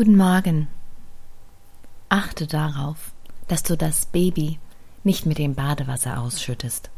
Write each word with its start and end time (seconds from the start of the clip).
Guten 0.00 0.16
Morgen. 0.16 0.66
Achte 2.08 2.46
darauf, 2.46 3.12
dass 3.48 3.62
du 3.62 3.76
das 3.76 4.06
Baby 4.06 4.58
nicht 5.04 5.26
mit 5.26 5.36
dem 5.36 5.54
Badewasser 5.54 6.22
ausschüttest. 6.22 6.88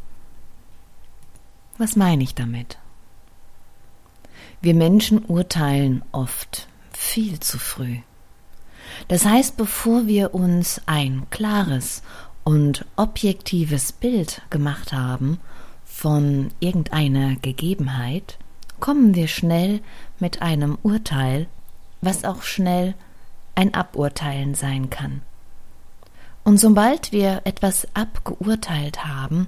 Was 1.79 1.96
meine 1.96 2.23
ich 2.23 2.37
damit? 2.37 2.79
Wir 4.61 4.75
Menschen 4.75 5.25
urteilen 5.25 6.04
oft 6.12 6.69
viel 6.93 7.41
zu 7.41 7.59
früh. 7.59 7.96
Das 9.08 9.24
heißt, 9.24 9.56
bevor 9.56 10.06
wir 10.06 10.32
uns 10.32 10.80
ein 10.87 11.26
klares 11.30 12.04
und 12.44 12.87
objektives 12.94 13.90
Bild 13.90 14.42
gemacht 14.48 14.92
haben 14.92 15.40
von 15.84 16.52
irgendeiner 16.60 17.34
Gegebenheit, 17.34 18.38
kommen 18.78 19.16
wir 19.16 19.27
schnell 19.27 19.80
mit 20.20 20.41
einem 20.41 20.78
Urteil, 20.84 21.48
was 22.02 22.24
auch 22.24 22.42
schnell 22.42 22.95
ein 23.55 23.73
Aburteilen 23.73 24.55
sein 24.55 24.91
kann. 24.91 25.23
Und 26.45 26.59
sobald 26.59 27.12
wir 27.12 27.43
etwas 27.45 27.87
abgeurteilt 27.95 29.05
haben, 29.05 29.47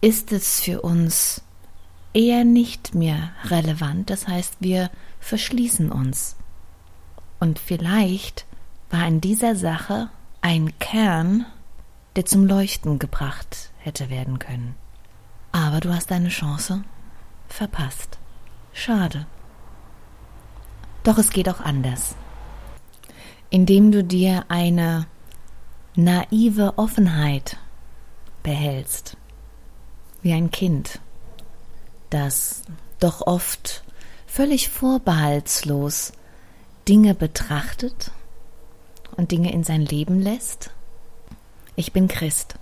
ist 0.00 0.32
es 0.32 0.60
für 0.60 0.82
uns 0.82 1.42
eher 2.12 2.44
nicht 2.44 2.94
mehr 2.94 3.30
relevant, 3.44 4.10
das 4.10 4.28
heißt 4.28 4.56
wir 4.60 4.90
verschließen 5.20 5.90
uns. 5.90 6.36
Und 7.40 7.58
vielleicht 7.58 8.46
war 8.90 9.06
in 9.06 9.20
dieser 9.20 9.56
Sache 9.56 10.10
ein 10.40 10.78
Kern, 10.78 11.46
der 12.16 12.24
zum 12.24 12.46
Leuchten 12.46 12.98
gebracht 12.98 13.70
hätte 13.78 14.10
werden 14.10 14.38
können. 14.38 14.74
Aber 15.52 15.80
du 15.80 15.92
hast 15.92 16.10
deine 16.10 16.28
Chance 16.28 16.84
verpasst. 17.48 18.18
Schade. 18.72 19.26
Doch 21.06 21.18
es 21.18 21.30
geht 21.30 21.48
auch 21.48 21.60
anders. 21.60 22.16
Indem 23.48 23.92
du 23.92 24.02
dir 24.02 24.44
eine 24.48 25.06
naive 25.94 26.78
Offenheit 26.78 27.58
behältst, 28.42 29.16
wie 30.22 30.32
ein 30.32 30.50
Kind, 30.50 30.98
das 32.10 32.62
doch 32.98 33.24
oft 33.24 33.84
völlig 34.26 34.68
vorbehaltslos 34.68 36.12
Dinge 36.88 37.14
betrachtet 37.14 38.10
und 39.16 39.30
Dinge 39.30 39.52
in 39.52 39.62
sein 39.62 39.82
Leben 39.82 40.20
lässt? 40.20 40.72
Ich 41.76 41.92
bin 41.92 42.08
Christ. 42.08 42.56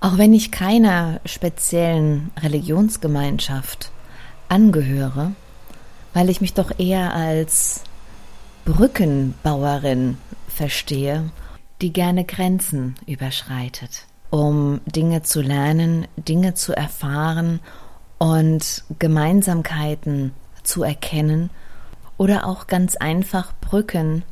Auch 0.00 0.18
wenn 0.18 0.34
ich 0.34 0.50
keiner 0.50 1.20
speziellen 1.24 2.32
Religionsgemeinschaft 2.40 3.92
angehöre, 4.48 5.36
weil 6.14 6.30
ich 6.30 6.40
mich 6.40 6.54
doch 6.54 6.78
eher 6.78 7.14
als 7.14 7.82
Brückenbauerin 8.64 10.18
verstehe, 10.48 11.30
die 11.80 11.92
gerne 11.92 12.24
Grenzen 12.24 12.94
überschreitet, 13.06 14.06
um 14.30 14.80
Dinge 14.86 15.22
zu 15.22 15.40
lernen, 15.40 16.06
Dinge 16.16 16.54
zu 16.54 16.72
erfahren 16.76 17.60
und 18.18 18.84
Gemeinsamkeiten 18.98 20.32
zu 20.62 20.84
erkennen 20.84 21.50
oder 22.18 22.46
auch 22.46 22.68
ganz 22.68 22.96
einfach 22.96 23.52
Brücken 23.60 24.22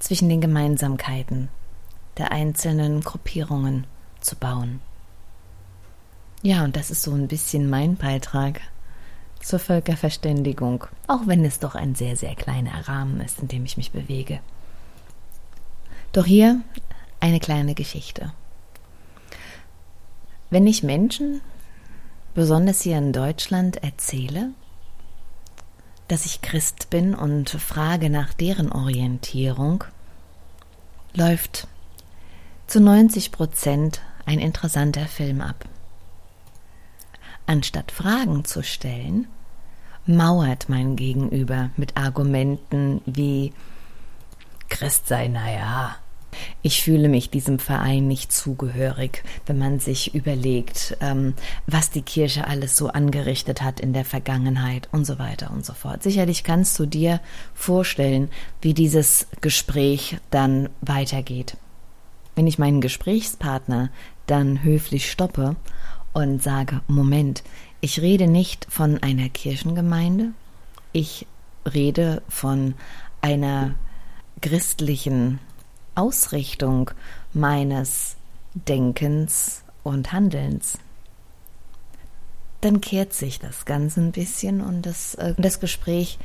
zwischen 0.00 0.28
den 0.28 0.40
Gemeinsamkeiten 0.40 1.48
der 2.16 2.32
einzelnen 2.32 3.00
Gruppierungen 3.00 3.86
zu 4.20 4.34
bauen. 4.34 4.80
Ja, 6.42 6.64
und 6.64 6.76
das 6.76 6.90
ist 6.90 7.02
so 7.02 7.12
ein 7.12 7.28
bisschen 7.28 7.70
mein 7.70 7.96
Beitrag 7.96 8.60
zur 9.40 9.58
Völkerverständigung, 9.58 10.84
auch 11.06 11.26
wenn 11.26 11.44
es 11.44 11.58
doch 11.58 11.74
ein 11.74 11.94
sehr, 11.94 12.16
sehr 12.16 12.34
kleiner 12.34 12.88
Rahmen 12.88 13.20
ist, 13.20 13.40
in 13.40 13.48
dem 13.48 13.64
ich 13.64 13.76
mich 13.76 13.92
bewege. 13.92 14.40
Doch 16.12 16.26
hier 16.26 16.60
eine 17.20 17.40
kleine 17.40 17.74
Geschichte. 17.74 18.32
Wenn 20.50 20.66
ich 20.66 20.82
Menschen, 20.82 21.40
besonders 22.34 22.82
hier 22.82 22.98
in 22.98 23.12
Deutschland, 23.12 23.82
erzähle, 23.82 24.50
dass 26.08 26.24
ich 26.24 26.40
Christ 26.40 26.88
bin 26.88 27.14
und 27.14 27.50
frage 27.50 28.08
nach 28.08 28.32
deren 28.32 28.72
Orientierung, 28.72 29.84
läuft 31.14 31.68
zu 32.66 32.80
90 32.80 33.30
Prozent 33.30 34.00
ein 34.24 34.38
interessanter 34.38 35.06
Film 35.06 35.42
ab. 35.42 35.66
Anstatt 37.48 37.92
Fragen 37.92 38.44
zu 38.44 38.62
stellen, 38.62 39.26
mauert 40.04 40.68
mein 40.68 40.96
Gegenüber 40.96 41.70
mit 41.78 41.96
Argumenten 41.96 43.00
wie 43.06 43.54
Christ 44.68 45.08
sei, 45.08 45.28
naja, 45.28 45.96
ich 46.60 46.82
fühle 46.82 47.08
mich 47.08 47.30
diesem 47.30 47.58
Verein 47.58 48.06
nicht 48.06 48.32
zugehörig, 48.32 49.24
wenn 49.46 49.56
man 49.56 49.80
sich 49.80 50.14
überlegt, 50.14 50.98
ähm, 51.00 51.32
was 51.66 51.90
die 51.90 52.02
Kirche 52.02 52.46
alles 52.46 52.76
so 52.76 52.88
angerichtet 52.88 53.62
hat 53.62 53.80
in 53.80 53.94
der 53.94 54.04
Vergangenheit 54.04 54.90
und 54.92 55.06
so 55.06 55.18
weiter 55.18 55.50
und 55.50 55.64
so 55.64 55.72
fort. 55.72 56.02
Sicherlich 56.02 56.44
kannst 56.44 56.78
du 56.78 56.84
dir 56.84 57.18
vorstellen, 57.54 58.28
wie 58.60 58.74
dieses 58.74 59.26
Gespräch 59.40 60.18
dann 60.30 60.68
weitergeht. 60.82 61.56
Wenn 62.34 62.46
ich 62.46 62.58
meinen 62.58 62.82
Gesprächspartner 62.82 63.88
dann 64.26 64.62
höflich 64.62 65.10
stoppe 65.10 65.56
und 66.12 66.42
sage, 66.42 66.80
Moment, 66.88 67.42
ich 67.80 68.00
rede 68.00 68.26
nicht 68.26 68.66
von 68.68 69.02
einer 69.02 69.28
Kirchengemeinde, 69.28 70.32
ich 70.92 71.26
rede 71.72 72.22
von 72.28 72.74
einer 73.20 73.74
christlichen 74.40 75.38
Ausrichtung 75.94 76.90
meines 77.32 78.16
Denkens 78.54 79.62
und 79.82 80.12
Handelns. 80.12 80.78
Dann 82.60 82.80
kehrt 82.80 83.12
sich 83.12 83.38
das 83.38 83.64
Ganze 83.64 84.00
ein 84.00 84.12
bisschen 84.12 84.60
und 84.60 84.82
das, 84.82 85.14
äh, 85.14 85.34
das 85.36 85.60
Gespräch 85.60 86.18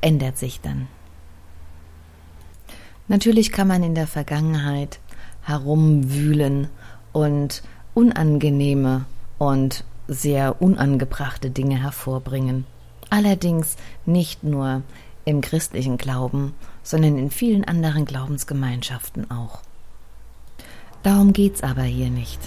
ändert 0.00 0.38
sich 0.38 0.60
dann. 0.60 0.88
Natürlich 3.08 3.52
kann 3.52 3.68
man 3.68 3.82
in 3.82 3.94
der 3.94 4.06
Vergangenheit 4.06 5.00
herumwühlen 5.42 6.68
und 7.12 7.62
unangenehme 7.94 9.06
und 9.38 9.84
sehr 10.08 10.60
unangebrachte 10.60 11.50
Dinge 11.50 11.80
hervorbringen. 11.80 12.66
Allerdings 13.10 13.76
nicht 14.04 14.44
nur 14.44 14.82
im 15.24 15.40
christlichen 15.40 15.96
Glauben, 15.96 16.54
sondern 16.82 17.16
in 17.16 17.30
vielen 17.30 17.64
anderen 17.64 18.04
Glaubensgemeinschaften 18.04 19.30
auch. 19.30 19.60
Darum 21.02 21.32
geht's 21.32 21.62
aber 21.62 21.82
hier 21.82 22.10
nicht. 22.10 22.40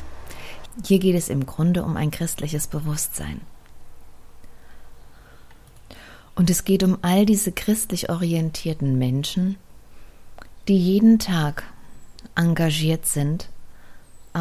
Hier 0.86 1.00
geht 1.00 1.16
es 1.16 1.30
im 1.30 1.46
Grunde 1.46 1.84
um 1.84 1.98
ein 1.98 2.12
christliches 2.12 2.68
Bewusstsein. 2.68 3.42
Und 6.36 6.52
es 6.52 6.66
geht 6.66 6.84
um 6.84 7.00
all 7.02 7.26
diese 7.26 7.52
christlich 7.52 8.12
orientierten 8.12 8.98
Menschen, 8.98 9.58
die 10.68 10.78
jeden 10.78 11.18
Tag 11.18 11.64
engagiert 12.36 13.08
sind, 13.08 13.50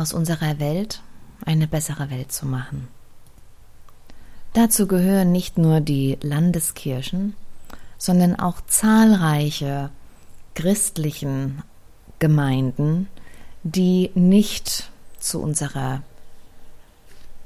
aus 0.01 0.13
unserer 0.13 0.59
Welt 0.59 1.03
eine 1.45 1.67
bessere 1.67 2.11
Welt 2.11 2.33
zu 2.33 2.47
machen. 2.47 2.89
Dazu 4.53 4.87
gehören 4.87 5.33
nicht 5.33 5.59
nur 5.59 5.81
die 5.81 6.19
Landeskirchen, 6.23 7.35
sondern 7.99 8.39
auch 8.39 8.61
zahlreiche 8.67 9.91
christlichen 10.55 11.63
Gemeinden, 12.19 13.09
die 13.63 14.11
nicht 14.15 14.91
zu 15.19 15.43
unserer 15.43 16.03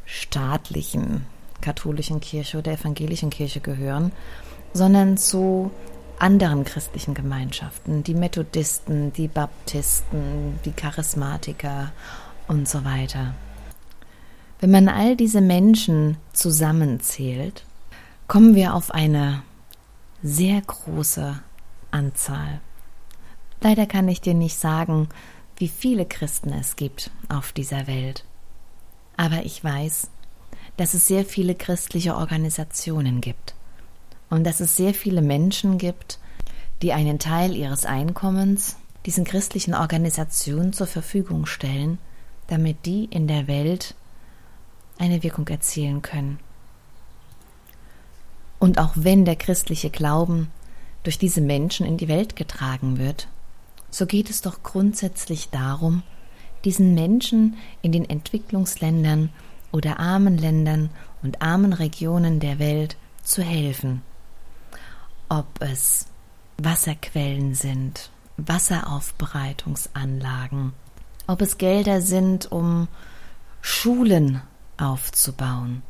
staatlichen 0.05 1.27
katholischen 1.61 2.21
Kirche 2.21 2.59
oder 2.59 2.73
evangelischen 2.73 3.31
Kirche 3.31 3.61
gehören, 3.61 4.13
sondern 4.73 5.17
zu 5.17 5.71
anderen 6.19 6.65
christlichen 6.65 7.15
Gemeinschaften, 7.15 8.05
die 8.05 8.15
Methodisten, 8.15 9.13
die 9.13 9.29
Baptisten, 9.29 10.61
die 10.65 10.73
Charismatiker 10.73 11.93
und 12.51 12.69
so 12.69 12.85
weiter. 12.85 13.33
Wenn 14.59 14.73
man 14.73 14.89
all 14.89 15.15
diese 15.15 15.41
Menschen 15.41 16.17
zusammenzählt, 16.33 17.65
kommen 18.27 18.57
wir 18.57 18.75
auf 18.75 18.91
eine 18.91 19.43
sehr 20.21 20.61
große 20.61 21.41
Anzahl. 21.93 22.61
Leider 23.61 23.87
kann 23.87 24.09
ich 24.09 24.21
dir 24.21 24.35
nicht 24.35 24.59
sagen, 24.59 25.09
wie 25.59 25.69
viele 25.69 26.05
Christen 26.05 26.53
es 26.53 26.75
gibt 26.75 27.13
auf 27.29 27.53
dieser 27.53 27.87
Welt. 27.87 28.25
Aber 29.17 29.45
ich 29.45 29.63
weiß, 29.63 30.11
dass 30.77 30.95
es 30.95 31.07
sehr 31.07 31.25
viele 31.25 31.55
christliche 31.55 32.17
Organisationen 32.17 33.21
gibt 33.21 33.55
und 34.29 34.43
dass 34.43 34.59
es 34.59 34.77
sehr 34.77 34.93
viele 34.93 35.23
Menschen 35.23 35.79
gibt, 35.79 36.19
die 36.83 36.93
einen 36.95 37.21
Teil 37.21 37.55
ihres 37.55 37.87
Einkommens 37.87 38.77
diesen 39.07 39.25
christlichen 39.25 39.75
Organisationen 39.75 40.73
zur 40.73 40.89
Verfügung 40.89 41.47
stellen, 41.47 41.99
damit 42.51 42.85
die 42.85 43.07
in 43.07 43.29
der 43.29 43.47
Welt 43.47 43.95
eine 44.99 45.23
Wirkung 45.23 45.49
erzielen 45.49 46.03
können. 46.03 46.39
Und 48.59 48.79
auch 48.79 48.93
wenn 48.95 49.25
der 49.25 49.37
christliche 49.37 49.89
Glauben 49.89 50.51
durch 51.03 51.17
diese 51.17 51.41
Menschen 51.41 51.87
in 51.87 51.97
die 51.97 52.09
Welt 52.09 52.37
getragen 52.37 52.99
wird, 52.99 53.29
so 53.91 54.05
geht 54.05 54.29
es 54.29 54.43
doch 54.43 54.63
grundsätzlich 54.63 55.49
darum, 55.51 56.03
diesen 56.65 56.95
Menschen 56.95 57.57
in 57.83 57.93
den 57.93 58.09
Entwicklungsländern 58.09 59.31
oder 59.73 59.99
armen 59.99 60.37
Ländern 60.37 60.91
und 61.23 61.41
armen 61.41 61.73
Regionen 61.73 62.41
der 62.41 62.59
Welt 62.59 62.97
zu 63.23 63.43
helfen. 63.43 64.03
Ob 65.29 65.47
es 65.61 66.07
Wasserquellen 66.59 67.55
sind, 67.55 68.11
Wasseraufbereitungsanlagen, 68.37 70.75
ob 71.31 71.43
es 71.43 71.59
Gelder 71.59 72.01
sind, 72.01 72.51
um 72.51 72.89
Schulen 73.61 74.43
aufzubauen, 74.77 75.83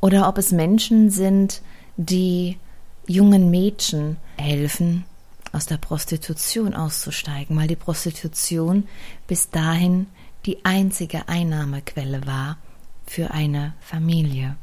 oder 0.00 0.28
ob 0.28 0.38
es 0.38 0.52
Menschen 0.52 1.10
sind, 1.10 1.62
die 1.96 2.58
jungen 3.06 3.50
Mädchen 3.50 4.16
helfen, 4.36 5.04
aus 5.52 5.66
der 5.66 5.78
Prostitution 5.78 6.74
auszusteigen, 6.74 7.56
weil 7.56 7.68
die 7.68 7.76
Prostitution 7.76 8.86
bis 9.26 9.50
dahin 9.50 10.06
die 10.44 10.64
einzige 10.64 11.28
Einnahmequelle 11.28 12.26
war 12.26 12.58
für 13.06 13.30
eine 13.30 13.74
Familie. 13.80 14.56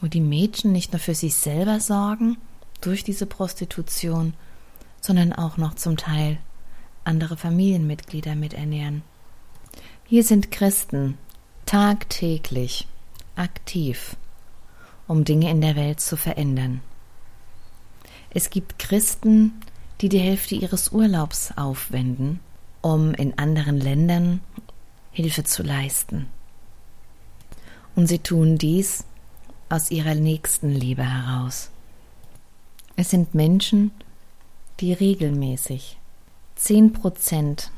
Wo 0.00 0.08
die 0.08 0.20
Mädchen 0.20 0.72
nicht 0.72 0.92
nur 0.92 1.00
für 1.00 1.14
sich 1.14 1.34
selber 1.36 1.80
sorgen 1.80 2.36
durch 2.80 3.04
diese 3.04 3.26
Prostitution, 3.26 4.34
sondern 5.00 5.32
auch 5.32 5.56
noch 5.56 5.74
zum 5.74 5.96
Teil 5.96 6.38
andere 7.04 7.36
Familienmitglieder 7.36 8.34
miternähren. 8.34 9.02
Hier 10.04 10.24
sind 10.24 10.50
Christen 10.50 11.18
tagtäglich 11.66 12.86
aktiv, 13.36 14.16
um 15.06 15.24
Dinge 15.24 15.50
in 15.50 15.60
der 15.60 15.76
Welt 15.76 16.00
zu 16.00 16.16
verändern. 16.16 16.80
Es 18.30 18.50
gibt 18.50 18.78
Christen, 18.78 19.52
die 20.00 20.08
die 20.08 20.18
Hälfte 20.18 20.54
ihres 20.54 20.90
Urlaubs 20.92 21.52
aufwenden, 21.56 22.40
um 22.80 23.14
in 23.14 23.38
anderen 23.38 23.78
Ländern 23.78 24.40
Hilfe 25.12 25.44
zu 25.44 25.62
leisten. 25.62 26.26
Und 27.94 28.08
sie 28.08 28.18
tun 28.18 28.58
dies 28.58 29.04
aus 29.68 29.90
ihrer 29.90 30.14
nächsten 30.14 30.70
Liebe 30.70 31.04
heraus. 31.04 31.70
Es 32.96 33.10
sind 33.10 33.34
Menschen, 33.34 33.92
die 34.80 34.92
regelmäßig 34.92 35.96
zehn 36.56 36.92
Prozent 36.92 37.70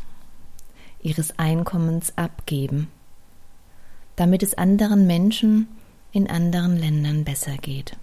ihres 1.00 1.38
Einkommens 1.38 2.12
abgeben, 2.16 2.88
damit 4.16 4.42
es 4.42 4.54
anderen 4.54 5.06
Menschen 5.06 5.68
in 6.12 6.28
anderen 6.28 6.76
Ländern 6.76 7.24
besser 7.24 7.56
geht. 7.56 7.96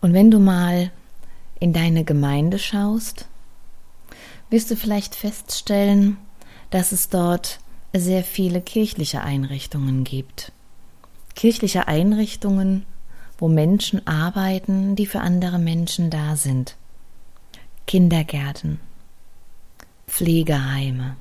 Und 0.00 0.12
wenn 0.12 0.30
du 0.30 0.38
mal 0.38 0.90
in 1.58 1.72
deine 1.72 2.04
Gemeinde 2.04 2.58
schaust, 2.58 3.26
wirst 4.50 4.70
du 4.70 4.76
vielleicht 4.76 5.14
feststellen, 5.14 6.18
dass 6.70 6.92
es 6.92 7.08
dort 7.08 7.60
sehr 7.92 8.24
viele 8.24 8.60
kirchliche 8.60 9.22
Einrichtungen 9.22 10.04
gibt. 10.04 10.52
Kirchliche 11.34 11.88
Einrichtungen, 11.88 12.84
wo 13.38 13.48
Menschen 13.48 14.06
arbeiten, 14.06 14.96
die 14.96 15.06
für 15.06 15.20
andere 15.20 15.58
Menschen 15.58 16.10
da 16.10 16.36
sind. 16.36 16.76
Kindergärten, 17.86 18.80
Pflegeheime, 20.06 21.16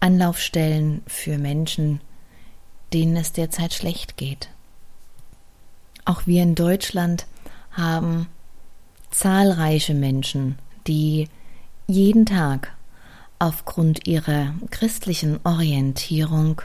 Anlaufstellen 0.00 1.02
für 1.06 1.38
Menschen, 1.38 2.00
denen 2.92 3.16
es 3.16 3.32
derzeit 3.32 3.72
schlecht 3.72 4.16
geht. 4.16 4.50
Auch 6.04 6.26
wir 6.26 6.42
in 6.42 6.54
Deutschland 6.54 7.26
haben 7.72 8.28
zahlreiche 9.10 9.94
Menschen, 9.94 10.58
die 10.86 11.28
jeden 11.86 12.26
Tag 12.26 12.74
aufgrund 13.38 14.06
ihrer 14.06 14.54
christlichen 14.70 15.40
Orientierung 15.44 16.62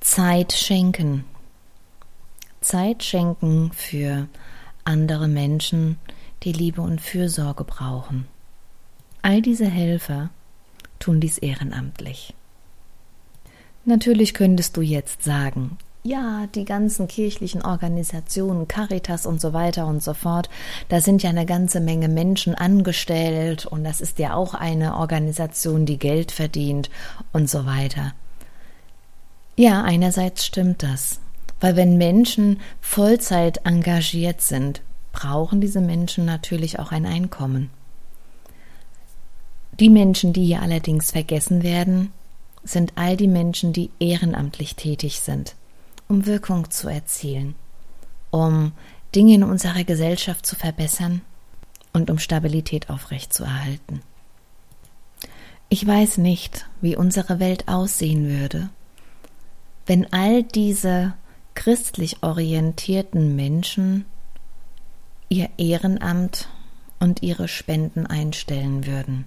Zeit 0.00 0.52
schenken. 0.52 1.24
Zeit 2.60 3.02
schenken 3.02 3.72
für 3.72 4.28
andere 4.84 5.28
Menschen, 5.28 5.98
die 6.44 6.52
Liebe 6.52 6.82
und 6.82 7.00
Fürsorge 7.00 7.64
brauchen. 7.64 8.26
All 9.22 9.40
diese 9.40 9.66
Helfer 9.66 10.30
tun 10.98 11.20
dies 11.20 11.38
ehrenamtlich. 11.38 12.34
Natürlich 13.86 14.34
könntest 14.34 14.76
du 14.76 14.82
jetzt 14.82 15.22
sagen, 15.22 15.78
ja, 16.06 16.46
die 16.54 16.66
ganzen 16.66 17.08
kirchlichen 17.08 17.62
Organisationen, 17.62 18.68
Caritas 18.68 19.24
und 19.24 19.40
so 19.40 19.54
weiter 19.54 19.86
und 19.86 20.02
so 20.02 20.12
fort, 20.12 20.50
da 20.90 21.00
sind 21.00 21.22
ja 21.22 21.30
eine 21.30 21.46
ganze 21.46 21.80
Menge 21.80 22.08
Menschen 22.08 22.54
angestellt 22.54 23.64
und 23.64 23.84
das 23.84 24.02
ist 24.02 24.18
ja 24.18 24.34
auch 24.34 24.52
eine 24.52 24.96
Organisation, 24.96 25.86
die 25.86 25.98
Geld 25.98 26.30
verdient 26.30 26.90
und 27.32 27.48
so 27.48 27.64
weiter. 27.64 28.12
Ja, 29.56 29.82
einerseits 29.82 30.44
stimmt 30.44 30.82
das, 30.82 31.20
weil 31.60 31.74
wenn 31.74 31.96
Menschen 31.96 32.60
Vollzeit 32.82 33.62
engagiert 33.64 34.42
sind, 34.42 34.82
brauchen 35.14 35.62
diese 35.62 35.80
Menschen 35.80 36.26
natürlich 36.26 36.78
auch 36.78 36.92
ein 36.92 37.06
Einkommen. 37.06 37.70
Die 39.80 39.88
Menschen, 39.88 40.34
die 40.34 40.44
hier 40.44 40.60
allerdings 40.60 41.10
vergessen 41.10 41.62
werden, 41.62 42.12
sind 42.62 42.92
all 42.96 43.16
die 43.16 43.28
Menschen, 43.28 43.72
die 43.72 43.90
ehrenamtlich 43.98 44.76
tätig 44.76 45.20
sind 45.20 45.56
um 46.08 46.26
Wirkung 46.26 46.70
zu 46.70 46.88
erzielen, 46.88 47.54
um 48.30 48.72
Dinge 49.14 49.34
in 49.34 49.42
unserer 49.42 49.84
Gesellschaft 49.84 50.44
zu 50.44 50.56
verbessern 50.56 51.22
und 51.92 52.10
um 52.10 52.18
Stabilität 52.18 52.90
aufrechtzuerhalten. 52.90 54.02
Ich 55.68 55.86
weiß 55.86 56.18
nicht, 56.18 56.66
wie 56.80 56.96
unsere 56.96 57.40
Welt 57.40 57.68
aussehen 57.68 58.28
würde, 58.28 58.68
wenn 59.86 60.12
all 60.12 60.42
diese 60.42 61.14
christlich 61.54 62.22
orientierten 62.22 63.36
Menschen 63.36 64.04
ihr 65.34 65.50
Ehrenamt 65.58 66.48
und 67.00 67.24
ihre 67.24 67.48
Spenden 67.48 68.06
einstellen 68.06 68.86
würden. 68.86 69.26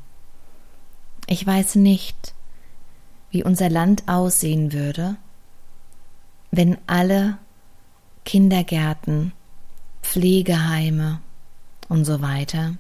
Ich 1.27 1.45
weiß 1.45 1.75
nicht, 1.75 2.33
wie 3.29 3.43
unser 3.43 3.69
Land 3.69 4.03
aussehen 4.07 4.71
würde, 4.71 5.17
wenn 6.49 6.77
alle 6.87 7.37
Kindergärten, 8.23 9.33
Pflegeheime 10.01 11.19
und 11.89 12.05
so 12.05 12.21
weiter, 12.21 12.75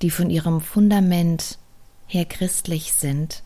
die 0.00 0.10
von 0.10 0.30
ihrem 0.30 0.60
Fundament 0.60 1.58
her 2.06 2.24
christlich 2.24 2.92
sind, 2.92 3.42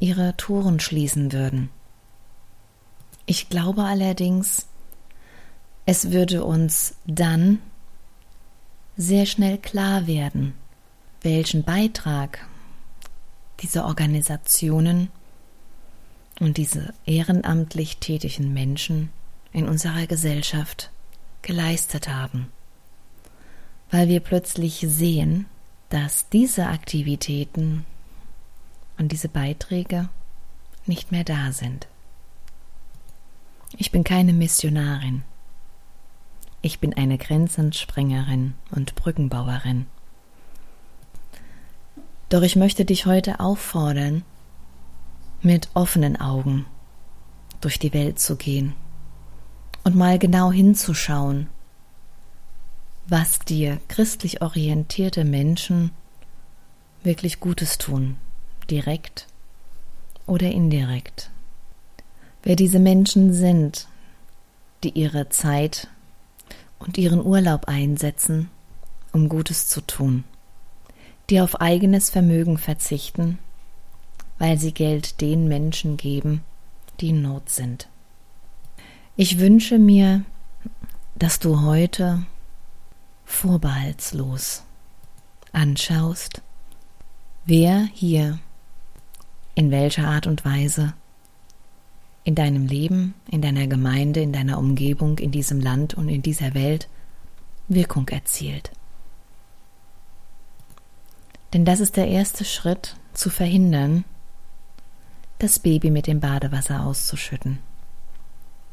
ihre 0.00 0.34
Toren 0.38 0.80
schließen 0.80 1.30
würden. 1.32 1.68
Ich 3.26 3.50
glaube 3.50 3.84
allerdings, 3.84 4.66
es 5.86 6.10
würde 6.10 6.44
uns 6.44 6.96
dann 7.06 7.60
sehr 8.96 9.26
schnell 9.26 9.58
klar 9.58 10.06
werden, 10.06 10.54
welchen 11.22 11.64
Beitrag 11.64 12.46
diese 13.60 13.84
Organisationen 13.84 15.08
und 16.40 16.56
diese 16.56 16.94
ehrenamtlich 17.06 17.98
tätigen 17.98 18.52
Menschen 18.52 19.10
in 19.52 19.68
unserer 19.68 20.06
Gesellschaft 20.06 20.90
geleistet 21.42 22.08
haben, 22.08 22.50
weil 23.90 24.08
wir 24.08 24.20
plötzlich 24.20 24.84
sehen, 24.88 25.46
dass 25.90 26.28
diese 26.28 26.66
Aktivitäten 26.66 27.84
und 28.98 29.12
diese 29.12 29.28
Beiträge 29.28 30.08
nicht 30.86 31.12
mehr 31.12 31.24
da 31.24 31.52
sind. 31.52 31.86
Ich 33.76 33.90
bin 33.90 34.04
keine 34.04 34.32
Missionarin. 34.32 35.22
Ich 36.64 36.80
bin 36.80 36.94
eine 36.94 37.18
Grenzensprengerin 37.18 38.54
und 38.70 38.94
Brückenbauerin. 38.94 39.84
Doch 42.30 42.40
ich 42.40 42.56
möchte 42.56 42.86
dich 42.86 43.04
heute 43.04 43.38
auffordern, 43.38 44.22
mit 45.42 45.68
offenen 45.74 46.18
Augen 46.18 46.64
durch 47.60 47.78
die 47.78 47.92
Welt 47.92 48.18
zu 48.18 48.36
gehen 48.36 48.72
und 49.82 49.94
mal 49.94 50.18
genau 50.18 50.52
hinzuschauen, 50.52 51.48
was 53.06 53.40
dir 53.40 53.78
christlich 53.88 54.40
orientierte 54.40 55.26
Menschen 55.26 55.90
wirklich 57.02 57.40
Gutes 57.40 57.76
tun, 57.76 58.16
direkt 58.70 59.26
oder 60.24 60.50
indirekt. 60.50 61.28
Wer 62.42 62.56
diese 62.56 62.78
Menschen 62.78 63.34
sind, 63.34 63.86
die 64.82 64.98
ihre 64.98 65.28
Zeit 65.28 65.88
und 66.78 66.98
ihren 66.98 67.24
Urlaub 67.24 67.66
einsetzen, 67.66 68.50
um 69.12 69.28
Gutes 69.28 69.68
zu 69.68 69.80
tun, 69.80 70.24
die 71.30 71.40
auf 71.40 71.60
eigenes 71.60 72.10
Vermögen 72.10 72.58
verzichten 72.58 73.38
weil 74.38 74.58
sie 74.58 74.72
Geld 74.72 75.20
den 75.20 75.48
Menschen 75.48 75.96
geben, 75.96 76.42
die 77.00 77.10
in 77.10 77.22
Not 77.22 77.48
sind. 77.48 77.88
Ich 79.16 79.38
wünsche 79.38 79.78
mir, 79.78 80.24
dass 81.14 81.38
du 81.38 81.62
heute 81.62 82.26
vorbehaltslos 83.24 84.64
anschaust, 85.52 86.42
wer 87.44 87.88
hier 87.92 88.38
in 89.54 89.70
welcher 89.70 90.08
Art 90.08 90.26
und 90.26 90.44
Weise 90.44 90.94
in 92.24 92.34
deinem 92.34 92.66
Leben, 92.66 93.14
in 93.30 93.42
deiner 93.42 93.66
Gemeinde, 93.66 94.20
in 94.20 94.32
deiner 94.32 94.58
Umgebung, 94.58 95.18
in 95.18 95.30
diesem 95.30 95.60
Land 95.60 95.94
und 95.94 96.08
in 96.08 96.22
dieser 96.22 96.54
Welt 96.54 96.88
Wirkung 97.68 98.08
erzielt. 98.08 98.72
Denn 101.52 101.64
das 101.64 101.80
ist 101.80 101.96
der 101.96 102.08
erste 102.08 102.44
Schritt, 102.44 102.96
zu 103.12 103.30
verhindern, 103.30 104.04
das 105.38 105.58
Baby 105.58 105.90
mit 105.90 106.06
dem 106.06 106.20
Badewasser 106.20 106.84
auszuschütten. 106.84 107.60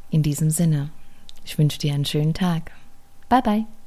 In 0.09 0.23
diesem 0.23 0.49
Sinne, 0.49 0.89
ich 1.45 1.57
wünsche 1.57 1.77
dir 1.77 1.93
einen 1.93 2.05
schönen 2.05 2.33
Tag. 2.33 2.71
Bye 3.29 3.41
bye. 3.41 3.80